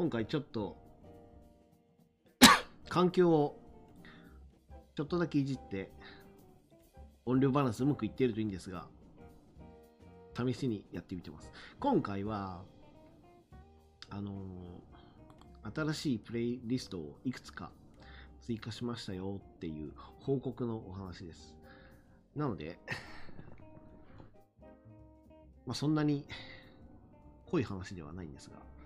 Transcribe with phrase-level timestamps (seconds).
[0.00, 0.78] 今回ちょっと
[2.88, 3.60] 環境を
[4.94, 5.92] ちょっとだけいじって
[7.26, 8.88] 音量バランスうまくいっているといいんですが
[10.34, 11.52] 試しにやってみてます。
[11.78, 12.64] 今回は
[14.08, 17.70] あのー、新しいプレイリストをいくつか
[18.40, 21.54] 追加しましたよっていう報告のお話です。
[22.34, 22.78] なので
[25.66, 26.24] まあそんなに
[27.50, 28.79] 濃い話ではないんですが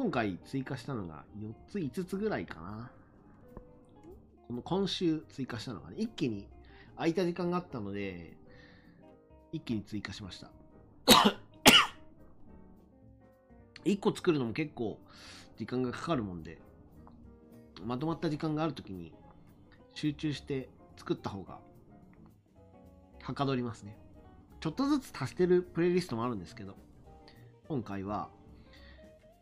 [0.00, 2.90] 今回追加したのが4つ5つぐらいかな。
[4.48, 6.48] この今週追加したのがね一気に
[6.96, 8.32] 空いた時間があったので
[9.52, 10.50] 一気に追加しました。
[13.84, 14.98] 1個作るのも結構
[15.58, 16.56] 時間がかかるもんで
[17.84, 19.12] まとまった時間がある時に
[19.92, 21.58] 集中して作った方が
[23.20, 23.98] はかどりますね。
[24.60, 26.74] ちょっとずつ足してるプレイリストもあるんですけど
[27.68, 28.30] 今回は、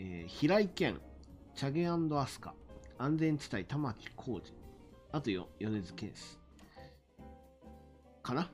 [0.01, 0.95] えー、平井堅
[1.55, 2.55] チャゲアスカ
[2.99, 4.53] 安全地帯玉木浩二
[5.11, 6.39] あとよ米津玄師
[8.23, 8.51] かな？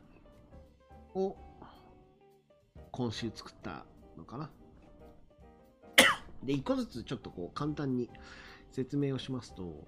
[1.14, 1.36] を
[2.92, 3.84] 今週作った
[4.16, 4.50] のかな？
[6.44, 8.08] で、一個ずつちょっとこう簡単に
[8.70, 9.84] 説明をしますと、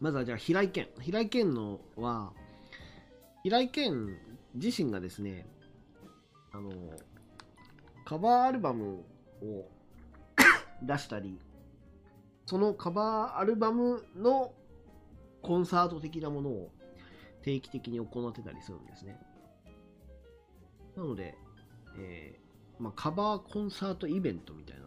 [0.00, 0.86] まずはじゃあ平井堅。
[1.00, 2.32] 平井堅のは、
[3.42, 3.90] 平井堅
[4.54, 5.46] 自身がですね、
[6.52, 6.70] あの、
[8.04, 9.04] カバーアルバム
[9.42, 9.68] を
[10.82, 11.40] 出したり、
[12.46, 14.52] そのカバーアルバムの
[15.42, 16.70] コンサート的なものを
[17.42, 19.20] 定期的に行ってたりするんですね。
[20.96, 21.36] なので、
[21.98, 24.84] えー、まあ、カバーコンサートイベントみたいな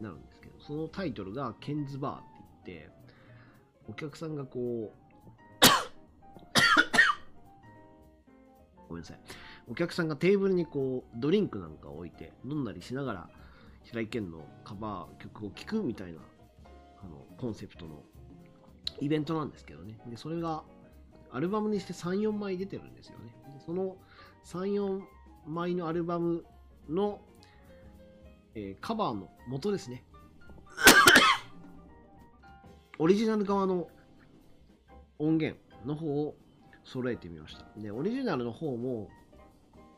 [0.00, 2.22] なるんですけど、そのタイトルがケンズバーっ
[2.64, 2.90] て言って、
[3.88, 4.90] お客さんがこう
[8.88, 9.20] ごめんなさい。
[9.68, 13.30] お客さんがテーブルにこうドリンクなんかを置いて飲んだりしながら
[13.84, 16.20] 平井堅のカバー曲を聴くみたいな
[17.02, 18.02] あのコンセプトの
[19.00, 19.98] イベントなんですけどね。
[20.06, 20.62] で、それが
[21.32, 23.34] アルバムにして3、4枚出てるんですよね。
[23.54, 23.96] でその
[24.44, 25.02] 3、4
[25.46, 26.44] 枚のアルバム
[26.88, 27.20] の、
[28.54, 30.04] えー、カバーの元ですね。
[32.98, 33.88] オリジナル側の
[35.18, 36.36] 音源の方を
[36.84, 37.66] 揃えてみました。
[37.76, 39.08] で、オリジナルの方も、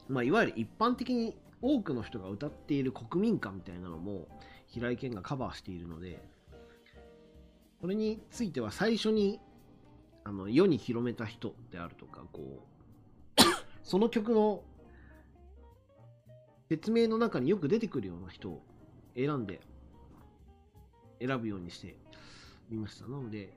[0.09, 1.37] まあ、いわゆる一般的に
[1.67, 4.29] 多くの人が歌っている国民歌みたいなのも
[4.67, 6.23] 平井堅がカバーしているので、
[7.81, 9.41] それについては最初に
[10.25, 12.61] あの世に広めた人であるとか、こ
[13.39, 13.41] う、
[13.83, 14.63] その曲の
[16.69, 18.63] 説明の中によく出てくるような人を
[19.17, 19.61] 選んで
[21.19, 21.97] 選ぶようにして
[22.69, 23.07] みました。
[23.07, 23.57] なので、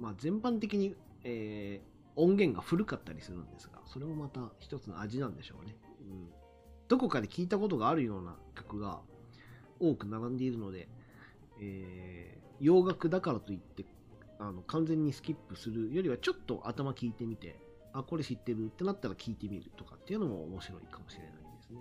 [0.00, 5.76] まあ、全般的に、えー、音源が古かったりするんですが、それもまた一つの味なんでしょうね。
[6.00, 6.43] うん、
[6.88, 9.00] どこかで聞いたことがあるような曲が
[9.80, 10.88] 多く並んでいるので、
[11.60, 13.84] えー、洋楽だからといって
[14.38, 17.58] あの完全にスキップするよりはちょっと頭聞いてみて、
[17.92, 21.80] あ、これ知ってるってなったら聞いてみるとかっていうのも面白いかもしれないですね。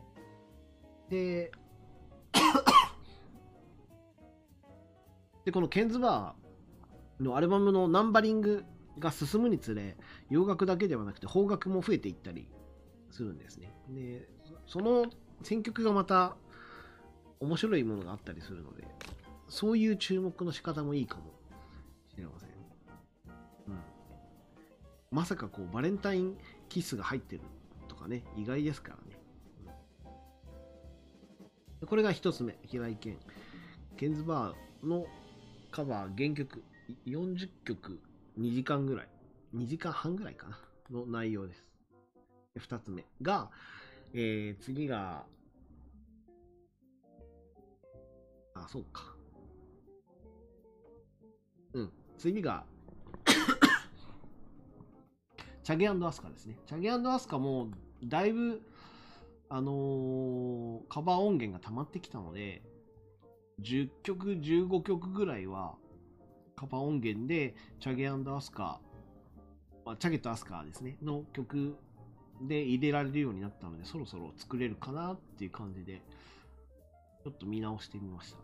[1.09, 1.51] で、
[5.45, 8.63] で、このケンズバーのアルバムのナンバリング
[8.99, 9.97] が進むにつれ、
[10.29, 12.47] 洋楽だけではなくて邦楽も増えていったり
[13.11, 13.73] するんですね。
[13.89, 14.27] で、
[14.67, 15.05] その
[15.43, 16.35] 選曲がまた
[17.39, 18.87] 面白いものがあったりするので、
[19.49, 21.23] そういう注目の仕方もいいかも
[22.09, 22.49] しれません。
[23.67, 23.79] うん。
[25.11, 26.37] まさかこう、バレンタイン
[26.69, 27.41] キスが入ってる
[27.87, 29.19] とかね、意外ですからね。
[31.81, 33.11] うん、これが一つ目、平井堅。
[33.97, 35.05] ケンズバーの
[35.69, 36.63] カバー、原曲、
[37.05, 37.99] 40曲、
[38.39, 39.07] 2時間ぐらい、
[39.55, 40.59] 2時間半ぐらいかな、
[40.89, 41.69] の内容です。
[42.57, 43.51] 二つ目が、
[44.15, 45.25] えー、次が、
[48.53, 49.15] あ、そうか。
[51.73, 51.91] うん。
[52.17, 52.63] 次が
[55.63, 56.59] チャゲアスカですね。
[56.67, 57.69] チャゲアスカも、
[58.03, 58.61] だいぶ、
[59.49, 62.61] あのー、カバー音源が溜まってきたので、
[63.61, 65.75] 10曲、15曲ぐらいは、
[66.55, 68.79] カバー音源で、チャゲアスカ、
[69.85, 71.77] まあ、チャゲとアスカですね、の曲
[72.47, 76.01] で入れられるようになったので、そろそろ作れるかなっていう感じで、
[77.23, 78.37] ちょっと見直してみました。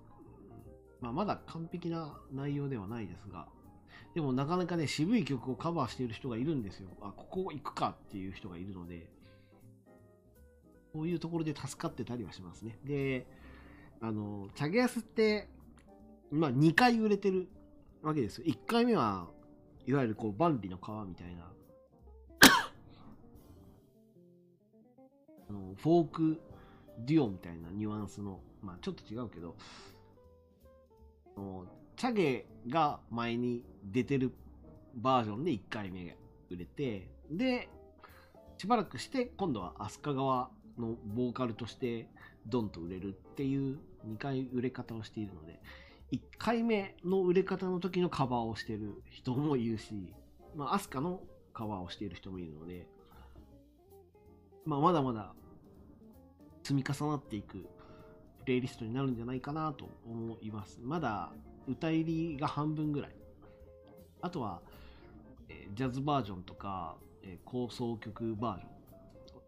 [1.01, 3.47] まあ、まだ完璧な内容ではないですが、
[4.15, 6.89] でもなかなかね、渋い曲をカバーしている人がいるんですよ。
[7.01, 9.07] あ、ここ行くかっていう人がいるので、
[10.93, 12.77] こういうところで助かってたりはしますね。
[12.83, 13.27] で、
[14.01, 15.47] あの、チャゲヤスって、
[16.31, 17.47] まあ2回売れてる
[18.01, 18.45] わけですよ。
[18.47, 19.27] 1回目は、
[19.85, 21.51] いわゆるこう、万里の川みたいな、
[25.49, 26.41] あの、フォーク
[26.99, 29.55] デュオみたいなニュアンスの、まあちょっと違うけど、
[31.95, 34.33] チャゲが前に出てる
[34.95, 36.17] バージョンで1回目
[36.49, 37.69] 売れて、で、
[38.57, 42.07] しばらくして今度は飛鳥川のボーカルとして
[42.45, 45.59] ドンと売れるっていう2回売れ方をしているので、
[46.11, 50.13] 1回目の売れ方の時のカバーをしてる人もいるし、
[50.55, 51.21] まあ、アスカの
[51.53, 52.87] カバーをしている人もいるので、
[54.69, 55.33] まあ、まだまだ
[56.61, 60.79] 積み重なっていくプレイリストになるんじゃないかなと思います。
[60.83, 61.31] まだ
[61.67, 63.15] 歌入りが半分ぐらい。
[64.21, 64.61] あとは、
[65.49, 68.65] え、ジャズバージョンとか、え、構想曲バージ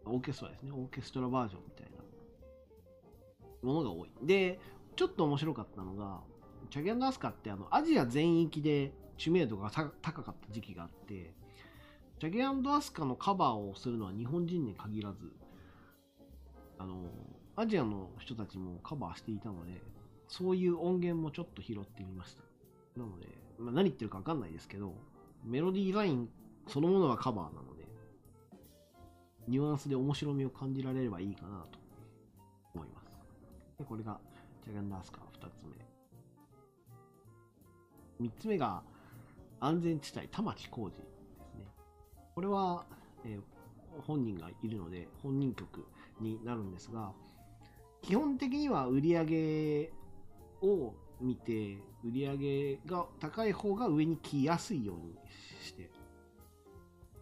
[0.06, 0.16] ョン。
[0.16, 0.72] オーケストラですね。
[0.72, 4.10] オーケストラバージョンみたいなものが多い。
[4.24, 4.60] で、
[4.96, 6.22] ちょっと面白かったのが、
[6.72, 11.36] チャゲアスカってあのアジア全域で知名度が高かった時期があって、
[12.22, 15.32] チャゲアスカのカバーをするのは日本人に限らず、
[16.78, 17.10] あの、
[17.56, 19.82] アジアの人たちもカバーしていたので、
[20.28, 22.44] そういう音源もちょっと拾ってみました。
[22.96, 23.26] なので、
[23.58, 24.94] まあ、何言ってるかわかんないですけど、
[25.44, 26.30] メロディーライン
[26.68, 27.88] そのものはカバーなので、
[29.48, 31.80] ニュアンスで面白みを感じられればいいかなと
[32.76, 33.18] 思います。
[33.80, 34.20] でこれが
[34.64, 35.66] ジャガンダースカー2つ
[38.20, 38.28] 目。
[38.28, 38.84] 3つ目が
[39.60, 41.11] 安全地帯玉置浩二。
[42.36, 42.86] これは、
[43.26, 45.86] えー、本人がいるので本人曲
[46.20, 47.12] になるんですが、
[48.02, 49.92] 基本的には売り上げ
[50.62, 55.16] を見て、売り上げが高い方が上に来やすいように
[55.62, 55.90] して。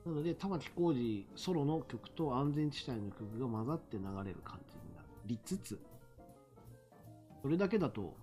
[0.06, 5.80] なので、玉置浩二ソロの曲と安全地帯の曲が混ざって流れる感じになりつつ、
[7.42, 8.16] それだけだと、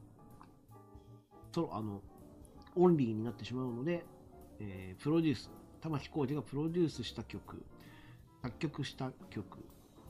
[1.55, 2.01] ソロ、あの、
[2.75, 4.05] オンリーになってしまうので、
[4.59, 5.51] えー、プロデュース、
[5.81, 7.65] 玉置浩二がプロデュースした曲、
[8.43, 9.59] 作曲した曲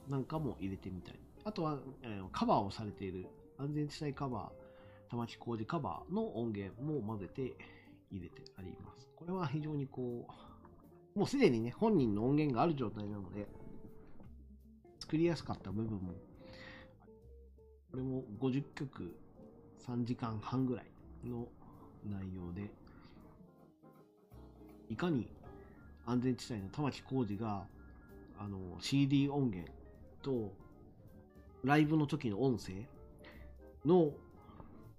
[0.08, 1.18] なんかも入れてみたい。
[1.44, 3.26] あとは、えー、カバーをされている
[3.58, 7.54] 安全地帯カバー、玉置工事カバーの音源も混ぜて
[8.10, 9.08] 入れてあります。
[9.16, 10.26] これは非常にこ
[11.14, 13.46] う、もうすでにね、本人の音源がある状態なので、
[15.00, 16.14] 作りやすかった部分も、
[17.90, 19.16] これも50曲
[19.86, 20.86] 3時間半ぐらい
[21.24, 21.48] の
[22.04, 22.70] 内容で、
[24.88, 25.28] いかに
[26.06, 27.66] 安全地帯の玉置浩二が
[28.38, 29.72] あの CD 音源
[30.22, 30.52] と
[31.64, 32.72] ライブの時の音声
[33.84, 34.12] の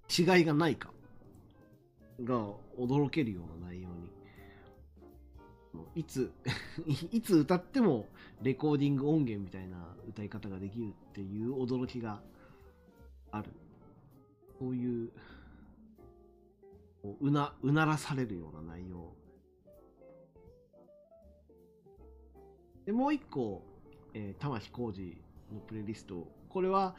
[0.09, 0.92] 違いがないか
[2.24, 2.42] が
[2.77, 4.18] 驚けるような内容に。
[5.95, 6.31] いつ
[7.12, 8.07] いつ歌っても
[8.42, 12.21] レコーディング音源みたいな歌い方ができるっていう驚きが
[13.31, 13.51] ある。
[14.59, 15.12] そういう、
[17.21, 19.13] うな、うならされるような内容。
[22.88, 23.62] で、もう一個、
[24.13, 25.18] えー、玉置浩二
[25.54, 26.25] のプレイリスト。
[26.48, 26.95] これは、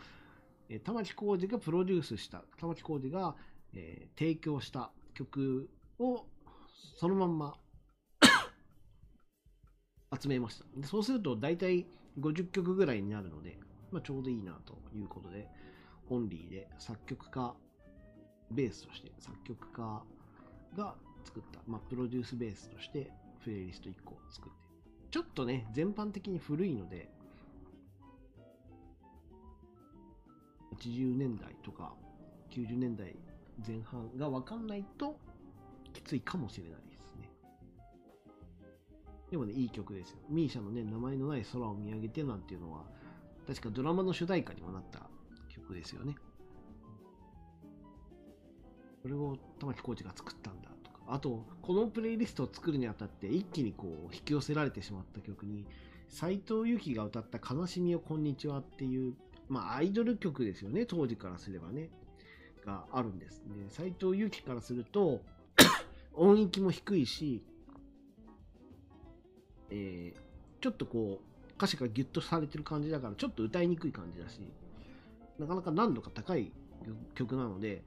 [0.68, 3.34] え玉置浩二がプロデュースした、玉置浩二が、
[3.72, 6.26] えー、提供した曲を
[6.96, 7.56] そのまんま
[10.20, 10.86] 集めました。
[10.86, 11.86] そうすると大体
[12.20, 13.58] 50曲ぐらいになるので、
[13.90, 15.48] まあ、ちょうどいいなということで、
[16.10, 17.56] オンリーで作曲家
[18.50, 20.04] ベースとして作曲家
[20.76, 20.94] が
[21.24, 23.10] 作った、まあ、プロデュースベースとして
[23.42, 24.67] プレイリスト1個作って
[25.10, 27.08] ちょっとね、全般的に古いので、
[30.78, 31.94] 80年代とか
[32.50, 33.16] 90年代
[33.66, 35.18] 前半が分かんないと
[35.92, 37.30] きついかもしれないですね。
[39.30, 40.18] でもね、いい曲ですよ。
[40.28, 42.84] ミーシャのね、名前のない空を見上げてなんていうのは、
[43.46, 45.08] 確かドラマの主題歌にもなった
[45.48, 46.14] 曲ですよね。
[49.02, 50.70] それを玉置浩二が作ったんだ、
[51.08, 55.66] あと、このプレイリストを作るにあたって一気にこう引き寄せられてしまった曲に、
[56.08, 59.14] 斎藤由貴が歌った悲しみをこんにちはっていう
[59.48, 61.90] まあ、アイドル曲ですよね、当時からすればね、
[62.64, 63.42] があるんです。
[63.46, 65.22] で、斎藤由貴からすると、
[66.14, 67.42] 音域も低いし、
[69.70, 74.40] えー、ちょっとこう、歌詞がギュッとされてる感じだから、ちょっと歌いにくい感じだし、
[75.38, 76.52] なかなか難度が高い
[77.14, 77.84] 曲なので、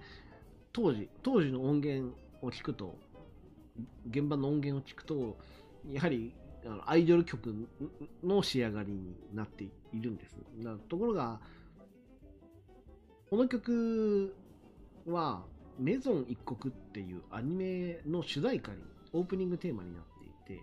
[0.73, 2.97] 当時、当時の音源を聞くと、
[4.09, 5.37] 現場の音源を聞くと、
[5.89, 6.33] やはり
[6.65, 7.67] あのアイドル曲
[8.23, 10.35] の仕上がりになっているんです。
[10.89, 11.39] ところが、
[13.29, 14.35] この曲
[15.07, 15.43] は、
[15.79, 18.77] メゾン一国っていうアニメの主題歌に、
[19.13, 20.61] オープニングテーマになっていて、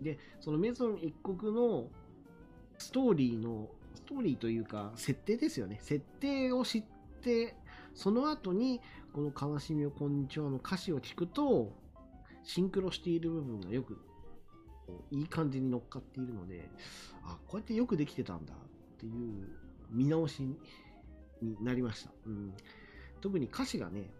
[0.00, 1.88] で、そのメゾン一国の
[2.78, 5.80] ストーリーの、ストーリーというか、設定ですよね。
[5.82, 6.84] 設定を知っ
[7.20, 7.56] て、
[7.94, 8.80] その後に、
[9.12, 11.72] この悲しみをこんにちはの歌詞を聞くと、
[12.42, 13.98] シンクロしている部分がよく
[15.10, 16.68] いい感じに乗っかっているので、
[17.24, 18.56] あ、こうやってよくできてたんだっ
[18.98, 19.48] ていう
[19.90, 20.56] 見直しに
[21.60, 22.10] なりました。
[22.26, 22.54] うん、
[23.20, 24.10] 特に歌詞がね、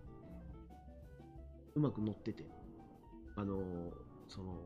[1.74, 2.46] うまく乗ってて、
[3.36, 3.62] あの、
[4.28, 4.56] その、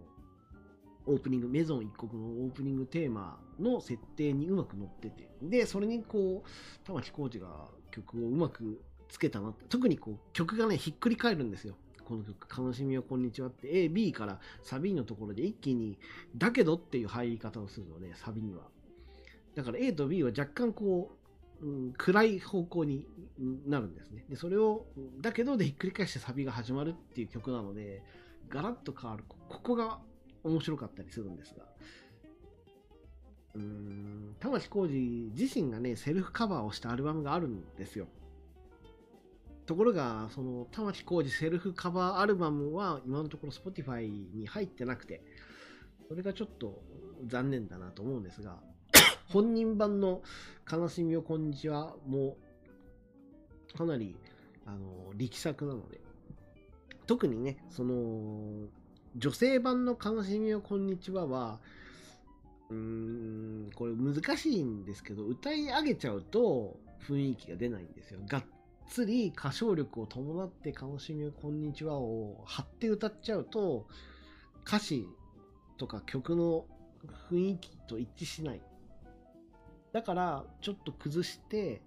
[1.06, 11.74] オープニング、メゾン一国のオープニングテーマの設定にうまく乗ってて、で、それにこう、玉置浩二が曲をうまくつけたなって、特にこう、曲がね、ひっくり返るんですよ。
[12.04, 15.98] この曲、悲しみをこんにちはって、A、B からサビのところで一気に、
[16.36, 18.62] だけどっていう入り方をするので、サビには。
[19.54, 21.16] だから A と B は若干こ
[21.62, 23.06] う、うん、暗い方向に
[23.66, 24.24] なるんですね。
[24.28, 24.86] で、それを、
[25.20, 28.02] だけどでひっくり返してサビが始まるっていう曲なので、
[28.48, 29.24] ガラッと変わる。
[29.28, 30.00] ここが
[30.42, 31.64] 面白かったりするんですが。
[33.54, 38.08] うーん、玉置浩二自身がね、セルフカバーをしたアルバムがあるんですよ。
[39.66, 45.22] ところが、その、玉置浩二セルフカバーアルバムは今のところ Spotify に入ってなくて、
[46.08, 46.82] それがちょっと
[47.26, 48.58] 残念だなと思うんですが、
[49.28, 50.22] 本人版の
[50.70, 52.36] 悲しみをこんにちはも
[53.76, 54.16] かなり、
[54.66, 56.00] あの、力作なので、
[57.06, 58.68] 特にね、その、
[59.16, 61.60] 女性版の悲しみをこんにちはは、
[62.70, 62.76] うー
[63.68, 66.78] ん、これ難しいんですけど、歌い上げちゃうと
[67.08, 68.20] 雰囲気が出ないんですよ。
[68.26, 68.44] がっ
[68.88, 73.86] つり歌唱力を伴って悲しみをこんにちはを張って歌っちゃうと、
[74.66, 75.06] 歌詞
[75.78, 76.66] とか曲の
[77.30, 78.62] 雰囲気と一致しない。
[79.92, 81.82] だから、ちょっと崩して、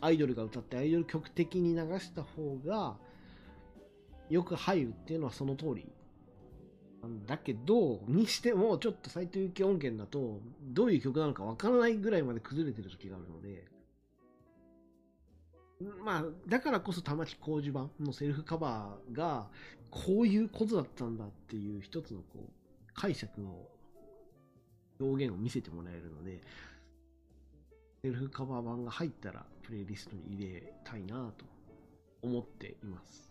[0.00, 2.96] アイドルが歌ってアイドル曲的に流した方が、
[4.28, 5.86] よく入るっていうのはその通り
[7.02, 13.64] なんだけど、にしても、ちょっと斎藤由貴音源だと、どういう曲なのかわからないぐらいまで崩れてる時があるので、
[16.04, 19.48] まあ、だからこそ玉置浩二版のセルフカバーが、
[19.90, 22.50] こういうことだったんだっていう一つのこう、
[22.94, 23.66] 解釈の
[25.00, 26.40] 表現を見せてもらえるので、
[28.02, 31.44] セルフカバー版が入ったらプレイリストに入れたいなと
[32.22, 33.30] 思っています。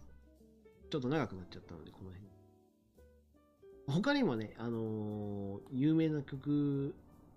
[0.90, 2.32] ちょっと長くなっちゃったので、この辺。
[3.88, 6.94] 他にもね、あのー、有名な曲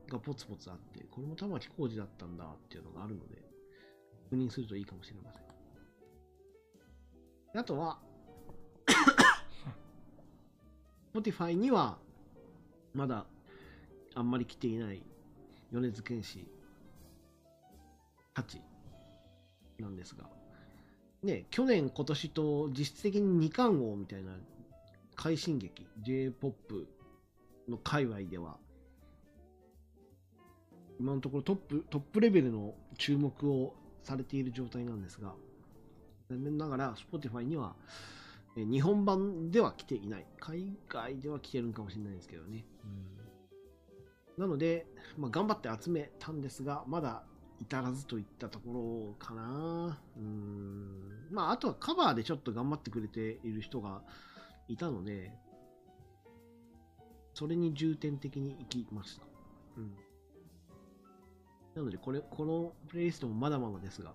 [0.09, 3.54] がポツポツあって、これも玉置浩二だったんだっていうのがあるので、
[4.25, 5.43] 確認するといいかもしれません。
[7.57, 7.99] あとは、
[11.15, 11.99] Spotify には、
[12.93, 13.27] まだ
[14.15, 15.03] あんまり来ていない
[15.73, 16.47] 米津玄師
[18.33, 18.61] たち
[19.79, 20.25] なんですが、
[21.23, 24.33] ね、去年、今年と実質的に2冠王みたいな
[25.17, 26.87] 快進撃、J-POP
[27.69, 28.57] の界隈では、
[31.01, 35.35] 今のところトップ、トップレベルの注目をされている状態なんですが、
[36.31, 37.75] 残念ながら Spotify には
[38.57, 40.27] 日本版では来ていない。
[40.39, 42.65] 海外では来てるんかもしれないですけどね。
[44.37, 47.25] うん、なので、まあ、頑張って集めたんですが、まだ
[47.61, 49.99] 至らずといったところかな。
[50.17, 51.29] うん。
[51.31, 54.03] まあ、あとはカバーでちょっと頑張ってくれている人が
[54.69, 55.33] いたので、
[57.35, 59.25] それに重点的に行きました。
[59.77, 59.97] うん。
[61.75, 64.13] なので、これ、このプレイリストもまだまだですが、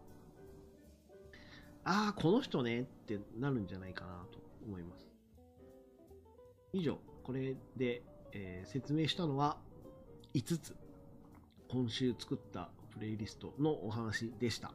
[1.84, 5.08] ああ、この人ねってなるんじゃないかなと思います。
[6.72, 9.58] 以上、これで、えー、説明したのは
[10.34, 10.76] 5つ。
[11.68, 14.74] 今週作ったプレイリストのお話でした。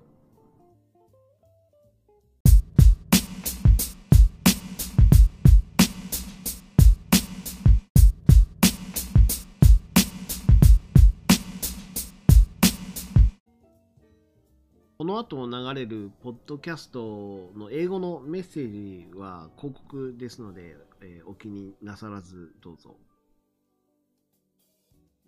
[15.04, 22.96] この後流れるポッドキャストの英語のメッセージは広告ですので、えー、お気になさらずどうぞ。